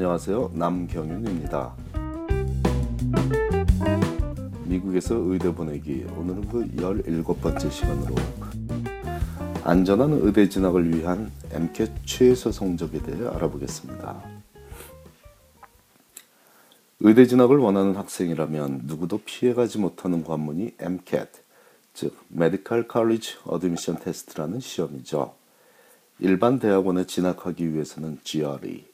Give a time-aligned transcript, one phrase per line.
[0.00, 0.52] 안녕하세요.
[0.54, 1.76] 남경윤입니다.
[4.64, 8.14] 미국에서 의대 보내기 오늘은 그 17번째 시간으로
[9.62, 14.24] 안전한 의대 진학을 위한 MCAT 최소 성적에 대해 알아보겠습니다.
[17.00, 21.40] 의대 진학을 원하는 학생이라면 누구도 피해가지 못하는 관문이 MCAT,
[21.92, 25.34] 즉 Medical College Admission Test라는 시험이죠.
[26.20, 28.89] 일반 대학원에 진학하기 위해서는 GRE,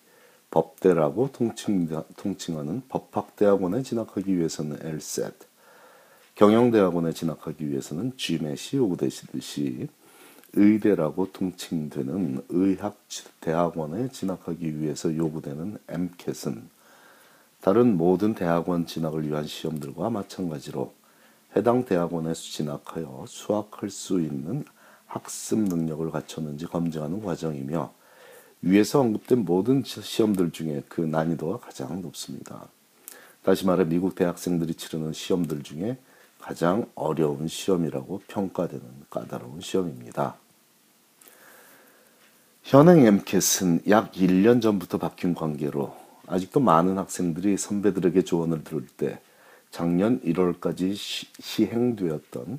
[0.50, 5.46] 법대라고 통칭, 통칭 하는 법학대학원에 진학하기 위해서는 LSAT,
[6.34, 9.88] 경영대학원에 진학하기 위해서는 GMAT이 요구되시듯이
[10.52, 16.68] 의대라고 통칭되는 의학대학원에 진학하기 위해서 요구되는 MCAT은
[17.60, 20.92] 다른 모든 대학원 진학을 위한 시험들과 마찬가지로
[21.56, 24.64] 해당 대학원에 진학하여 수학할 수 있는
[25.06, 27.92] 학습 능력을 갖췄는지 검증하는 과정이며
[28.66, 32.66] 위에서 언급된 모든 시험들 중에 그 난이도가 가장 높습니다.
[33.44, 35.98] 다시 말해 미국 대학생들이 치르는 시험들 중에
[36.40, 40.34] 가장 어려운 시험이라고 평가되는 까다로운 시험입니다.
[42.64, 45.94] 현행 MCAT은 약 1년 전부터 바뀐 관계로
[46.26, 49.20] 아직도 많은 학생들이 선배들에게 조언을 들을 때
[49.70, 52.58] 작년 1월까지 시, 시행되었던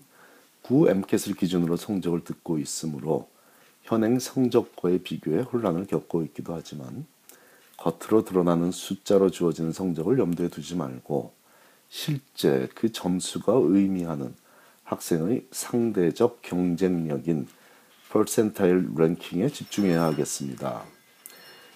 [0.62, 3.28] 구 MCAT을 기준으로 성적을 듣고 있으므로
[3.88, 7.06] 현행 성적과의 비교에 혼란을 겪고 있기도 하지만
[7.78, 11.32] 겉으로 드러나는 숫자로 주어지는 성적을 염두에 두지 말고
[11.88, 14.36] 실제 그 점수가 의미하는
[14.84, 17.48] 학생의 상대적 경쟁력인
[18.10, 20.84] 퍼센타일 랭킹에 집중해야 하겠습니다.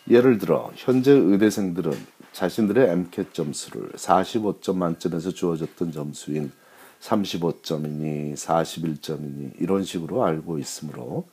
[0.10, 1.94] 예를 들어 현재 의대생들은
[2.34, 6.52] 자신들의 MCAT 점수를 45점 만점에서 주어졌던 점수인
[7.00, 11.26] 35점이니 41점이니 이런 식으로 알고 있으므로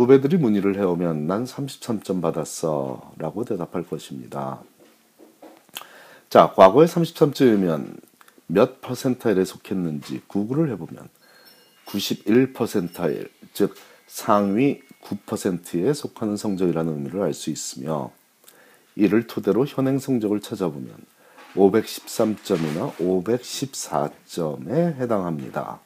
[0.00, 4.62] 후배들이 문의를 해오면 난 33점 받았어 라고 대답할 것입니다.
[6.30, 8.00] 자, 과거에 33점이면
[8.46, 11.06] 몇 퍼센타일에 속했는지 구글을 해보면
[11.84, 13.74] 91퍼센타일, 즉
[14.06, 18.10] 상위 9%에 속하는 성적이라는 의미를 알 수 있으며
[18.96, 20.94] 이를 토대로 현행 성적을 찾아보면
[21.54, 25.80] 513점이나 514점에 해당합니다.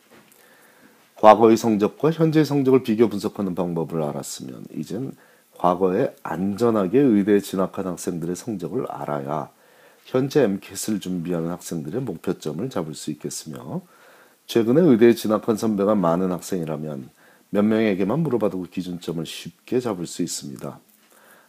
[1.25, 5.11] 과거의 성적과 현재의 성적을 비교 분석하는 방법을 알았으면 이젠
[5.57, 9.49] 과거에 안전하게 의대에 진학한 학생들의 성적을 알아야
[10.05, 13.81] 현재 MCAT을 준비하는 학생들의 목표점을 잡을 수 있겠으며
[14.45, 17.09] 최근에 의대에 진학한 선배가 많은 학생이라면
[17.49, 20.79] 몇 명에게만 물어봐도 기준점을 쉽게 잡을 수 있습니다.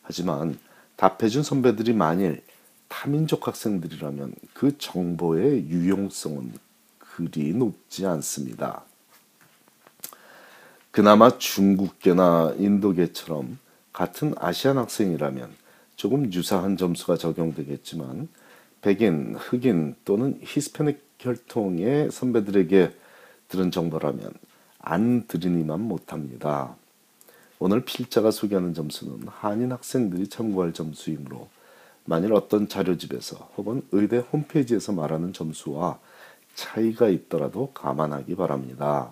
[0.03, 0.57] 하지만
[0.95, 2.41] 답해준 선배들이 만일
[2.87, 6.53] 타민족 학생들이라면 그 정보의 유용성은
[6.97, 8.85] 그리 높지 않습니다.
[10.95, 13.59] 그나마 중국계나 인도계처럼
[13.91, 15.51] 같은 아시안 학생이라면
[15.97, 18.29] 조금 유사한 점수가 적용되겠지만
[18.81, 22.93] 백인, 흑인 또는 히스패닉 혈통의 선배들에게
[23.49, 24.31] 들은 정보라면
[24.79, 26.77] 안 들으니만 못합니다.
[27.59, 31.49] 오늘 필자가 소개하는 점수는 한인 학생들이 참고할 점수이므로
[32.05, 35.99] 만일 어떤 자료집에서 혹은 의대 홈페이지에서 말하는 점수와
[36.53, 39.11] 차이가 있더라도 감안하기 바랍니다.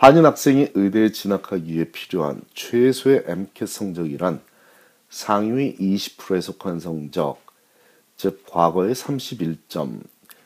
[0.00, 4.40] 한인 학생이 의대에 진학하기 위해 필요한 최소의 MCAT 성적이란
[5.10, 7.38] 상위 20%에 속한 성적,
[8.16, 10.00] 즉 과거의 31점,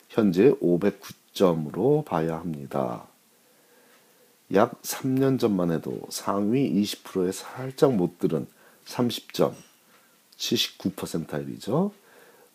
[0.09, 3.07] 현재 509점으로 봐야 합니다.
[4.53, 8.47] 약 3년 전만 해도 상위 20%에 살짝 못 들은
[8.87, 9.53] 30점,
[10.35, 11.93] 79%일이죠.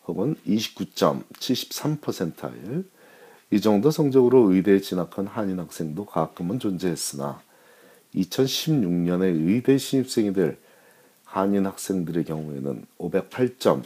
[0.06, 2.84] 혹은 29점, 73%일,
[3.52, 7.42] 이 정도 성적으로 의대에 진학한 한인 학생도 가끔은 존재했으나
[8.14, 10.58] 2016년에 의대 신입생이 될
[11.24, 13.82] 한인 학생들의 경우에는 508점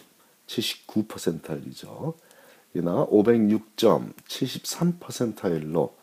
[0.47, 2.15] 79%일이죠.
[2.75, 5.95] 이나 506점 73%일로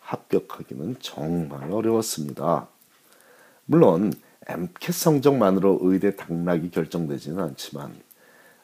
[0.00, 2.68] 합격하기는 정말 어려웠습니다.
[3.66, 4.12] 물론
[4.48, 7.94] MCAT 성적만으로 의대 당락이 결정되지는 않지만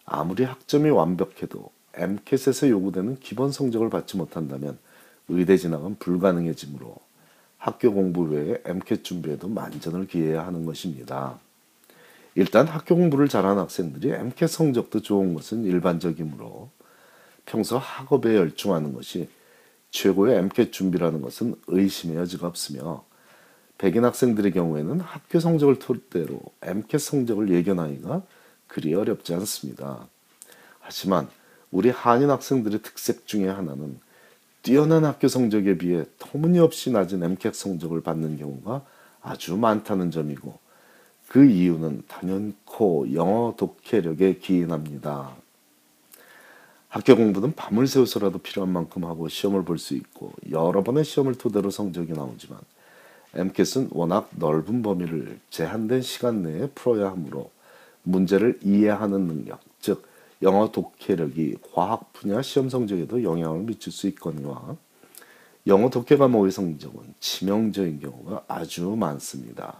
[0.04, 4.78] 아무리 학점이 완벽해도 MCAT에서 요구되는 기본 성적을 받지 못한다면
[5.28, 6.96] 의대 진학은 불가능해지므로
[7.58, 11.38] 학교 공부 외에 MCAT 준비에도 만전을 기해야 하는 것입니다.
[12.34, 16.70] 일단 학교 공부를 잘하는 학생들이 MCAT 성적도 좋은 것은 일반적이므로
[17.44, 19.28] 평소 학업에 열중하는 것이
[19.90, 23.04] 최고의 MCAT 준비라는 것은 의심의 여지가 없으며
[23.78, 28.22] 백인 학생들의 경우에는 학교 성적을 토대로 MCAT 성적을 예견하기가
[28.66, 30.08] 그리 어렵지 않습니다.
[30.80, 31.28] 하지만
[31.72, 33.98] 우리 한인 학생들의 특색 중에 하나는
[34.62, 38.84] 뛰어난 학교 성적에 비해 터무니없이 낮은 MCAT 성적을 받는 경우가
[39.22, 40.58] 아주 많다는 점이고
[41.26, 45.34] 그 이유는 단연코 영어 독해력에 기인합니다.
[46.88, 51.70] 학교 공부는 밤을 새워서라도 필요한 만큼 하고 시험을 볼 수 있고 여러 번의 시험을 토대로
[51.70, 52.60] 성적이 나오지만
[53.34, 57.50] MCAT은 워낙 넓은 범위를 제한된 시간 내에 풀어야 하므로
[58.02, 59.71] 문제를 이해하는 능력, 즉
[60.42, 64.76] 영어 독해력이 과학 분야 시험 성적에도 영향을 미칠 수 있거니와
[65.68, 69.76] 영어 독해 과목의 성적은 치명적인 경우가 아주 많습니다.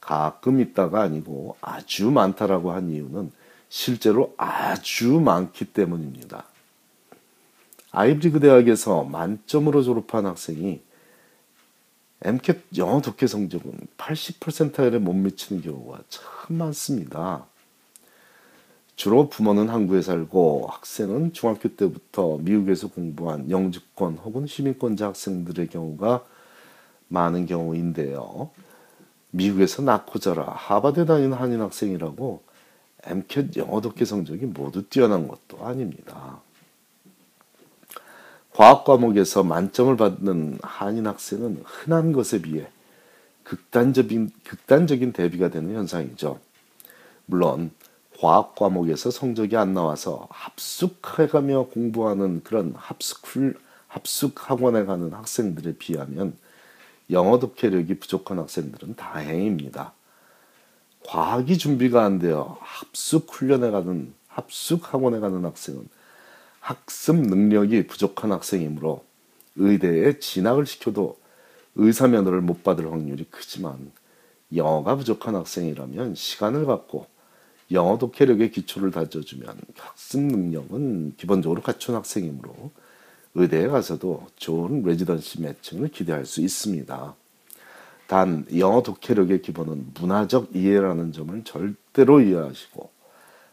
[0.00, 3.30] 가끔 있다가 아니고 아주 많다라고 한 이유는
[3.68, 6.44] 실제로 아주 많기 때문입니다.
[7.92, 10.80] 아이브리그 대학에서 만점으로 졸업한 학생이
[12.22, 16.24] MCAT 영어 독해 성적은 80%에 못 미치는 경우가 참
[16.56, 17.46] 많습니다.
[19.00, 26.22] 주로 부모는 한국에 살고 학생은 중학교 때부터 미국에서 공부한 영주권 혹은 시민권자 학생들의 경우가
[27.08, 28.50] 많은 경우인데요.
[29.30, 32.42] 미국에서 낳고 자라 하버드 다니는 한인 학생이라고
[33.04, 36.42] MCAT 영어 독해 성적이 모두 뛰어난 것도 아닙니다.
[38.52, 42.68] 과학 과목에서 만점을 받는 한인 학생은 흔한 것에 비해
[43.44, 46.38] 극단적인, 극단적인 대비가 되는 현상이죠.
[47.24, 47.70] 물론
[48.20, 53.22] 과학 과목에서 성적이 안 나와서 합숙해가며 공부하는 그런 합숙
[53.88, 56.36] 합숙 학원에 가는 학생들에 비하면
[57.10, 59.94] 영어 독해력이 부족한 학생들은 다행입니다.
[61.06, 65.88] 과학이 준비가 안 되어 합숙 훈련에 가는 합숙 학원에 가는 학생은
[66.60, 69.02] 학습 능력이 부족한 학생이므로
[69.56, 71.18] 의대에 진학을 시켜도
[71.74, 73.90] 의사 면허를 못 받을 확률이 크지만
[74.54, 77.06] 영어가 부족한 학생이라면 시간을 갖고
[77.72, 82.70] 영어 독해력의 기초를 다져주면 학습 능력은 기본적으로 갖춘 학생이므로
[83.34, 87.14] 의대에 가서도 좋은 레지던시 매칭을 기대할 수 있습니다.
[88.08, 92.90] 단 영어 독해력의 기본은 문화적 이해라는 점을 절대로 이해하시고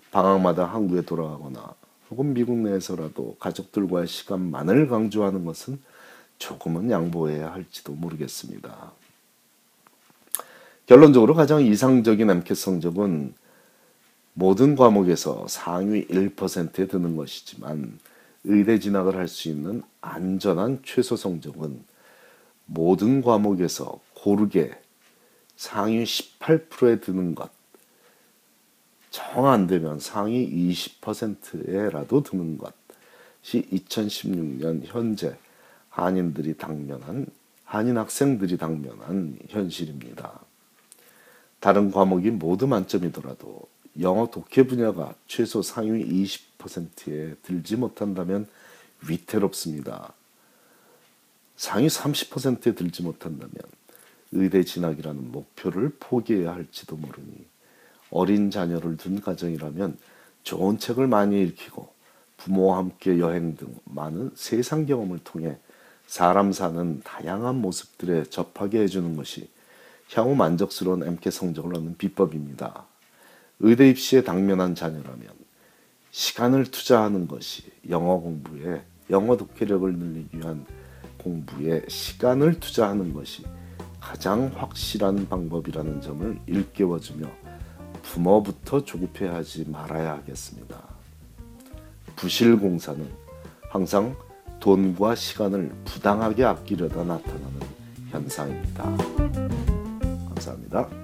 [0.09, 1.75] 방학마다 한국에 돌아가거나
[2.09, 5.79] 혹은 미국 내에서라도 가족들과의 시간만을 강조하는 것은
[6.39, 8.93] 조금은 양보해야 할지도 모르겠습니다.
[10.87, 13.33] 결론적으로 가장 이상적인 MCAT 성적은
[14.39, 17.97] 모든 과목에서 상위 1%에 드는 것이지만
[18.43, 21.83] 의대 진학을 할 수 있는 안전한 최소 성적은
[22.67, 24.79] 모든 과목에서 고르게
[25.55, 27.49] 상위 18%에 드는 것.
[29.09, 35.35] 정 안 되면 상위 20%에라도 드는 것이 2016년 현재
[35.89, 37.25] 한인들이 당면한
[37.63, 40.39] 한인 학생들이 당면한 현실입니다.
[41.59, 43.67] 다른 과목이 모두 만점이더라도
[43.99, 48.47] 영어 독해 분야가 최소 상위 20%에 들지 못한다면
[49.07, 50.13] 위태롭습니다.
[51.55, 53.51] 상위 30%에 들지 못한다면
[54.31, 57.45] 의대 진학이라는 목표를 포기해야 할지도 모르니
[58.09, 59.97] 어린 자녀를 둔 가정이라면
[60.43, 61.89] 좋은 책을 많이 읽히고
[62.37, 65.57] 부모와 함께 여행 등 많은 세상 경험을 통해
[66.05, 69.49] 사람 사는 다양한 모습들에 접하게 해주는 것이
[70.13, 72.85] 향후 만족스러운 MK 성적을 얻는 비법입니다.
[73.59, 75.27] 의대 입시에 당면한 자녀라면
[76.11, 80.65] 시간을 투자하는 것이 영어 공부에 영어 독해력을 늘리기 위한
[81.17, 83.43] 공부에 시간을 투자하는 것이
[83.99, 87.27] 가장 확실한 방법이라는 점을 일깨워주며
[88.03, 90.81] 부모부터 조급해하지 말아야 하겠습니다.
[92.15, 93.05] 부실공사는
[93.69, 94.15] 항상
[94.59, 97.59] 돈과 시간을 부당하게 아끼려다 나타나는
[98.09, 98.83] 현상입니다.
[100.29, 100.96] 감사합니다.